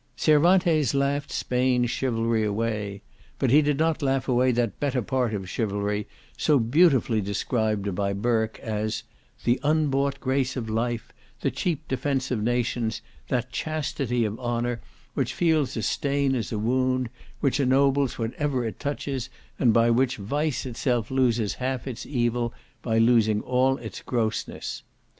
"Cervantes 0.15 0.95
laughed 0.95 1.29
Spain's 1.31 1.91
chivalry 1.91 2.43
away," 2.43 3.03
but 3.37 3.51
he 3.51 3.61
did 3.61 3.77
not 3.77 4.01
laugh 4.01 4.27
away 4.27 4.51
that 4.51 4.79
better 4.79 5.03
part 5.03 5.31
of 5.31 5.47
chivalry, 5.47 6.07
so 6.35 6.57
beautifully 6.57 7.21
described 7.21 7.93
by 7.93 8.11
Burke 8.11 8.57
as 8.61 9.03
"the 9.43 9.59
unbought 9.61 10.19
grace 10.19 10.57
of 10.57 10.67
life, 10.71 11.13
the 11.41 11.51
cheap 11.51 11.87
defence 11.87 12.31
of 12.31 12.41
nations, 12.41 13.03
that 13.27 13.51
chastity 13.51 14.25
of 14.25 14.39
honour, 14.39 14.81
which 15.13 15.35
feels 15.35 15.77
a 15.77 15.83
stain 15.83 16.33
as 16.33 16.51
a 16.51 16.57
wound, 16.57 17.07
which 17.39 17.59
ennobles 17.59 18.17
whatever 18.17 18.65
it 18.65 18.79
touches, 18.79 19.29
and 19.59 19.71
by 19.71 19.91
which 19.91 20.17
vice 20.17 20.65
itself 20.65 21.11
loses 21.11 21.53
half 21.53 21.85
its 21.85 22.07
evil, 22.07 22.51
by 22.81 22.97
losing 22.97 23.39
all 23.41 23.77
its 23.77 24.01
grossness." 24.01 24.81